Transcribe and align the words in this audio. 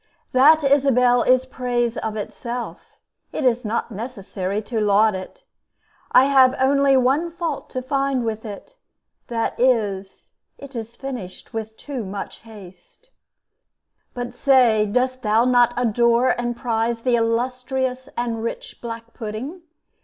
That, 0.31 0.63
Isabel, 0.63 1.21
is 1.21 1.45
praise 1.45 1.95
of 1.95 2.15
itself, 2.17 2.99
It 3.31 3.45
is 3.45 3.63
not 3.63 3.91
necessary 3.91 4.59
to 4.63 4.81
laud 4.81 5.13
it. 5.13 5.43
I 6.11 6.25
have 6.25 6.55
only 6.59 6.97
one 6.97 7.29
fault 7.29 7.69
to 7.69 7.83
find 7.83 8.25
with 8.25 8.43
it, 8.43 8.75
That 9.27 9.53
is 9.59 10.31
it 10.57 10.75
is 10.75 10.95
finished 10.95 11.53
with 11.53 11.77
too 11.77 12.03
much 12.03 12.37
haste. 12.39 13.11
But 14.15 14.33
say, 14.33 14.87
dost 14.87 15.21
thou 15.21 15.45
not 15.45 15.71
adore 15.77 16.29
and 16.31 16.57
prize 16.57 17.01
The 17.03 17.15
illustrious 17.15 18.09
and 18.17 18.41
rich 18.41 18.81
black 18.81 19.13
pudding? 19.13 19.61